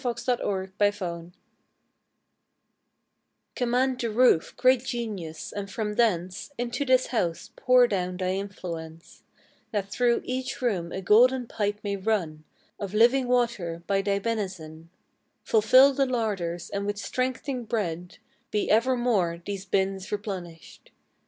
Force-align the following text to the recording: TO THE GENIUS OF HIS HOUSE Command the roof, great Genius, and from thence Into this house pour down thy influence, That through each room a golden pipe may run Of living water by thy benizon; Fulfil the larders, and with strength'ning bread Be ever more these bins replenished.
TO 0.01 0.11
THE 0.11 0.37
GENIUS 0.37 0.67
OF 0.79 0.79
HIS 0.79 0.97
HOUSE 0.97 1.31
Command 3.55 3.99
the 3.99 4.09
roof, 4.09 4.55
great 4.57 4.83
Genius, 4.83 5.51
and 5.51 5.69
from 5.69 5.93
thence 5.93 6.49
Into 6.57 6.85
this 6.85 7.05
house 7.09 7.51
pour 7.55 7.85
down 7.85 8.17
thy 8.17 8.31
influence, 8.33 9.21
That 9.71 9.89
through 9.89 10.23
each 10.25 10.59
room 10.59 10.91
a 10.91 11.01
golden 11.03 11.45
pipe 11.45 11.81
may 11.83 11.97
run 11.97 12.45
Of 12.79 12.95
living 12.95 13.27
water 13.27 13.83
by 13.85 14.01
thy 14.01 14.17
benizon; 14.17 14.89
Fulfil 15.43 15.93
the 15.93 16.07
larders, 16.07 16.71
and 16.71 16.87
with 16.87 16.97
strength'ning 16.97 17.65
bread 17.65 18.17
Be 18.49 18.71
ever 18.71 18.97
more 18.97 19.43
these 19.45 19.65
bins 19.65 20.11
replenished. 20.11 20.89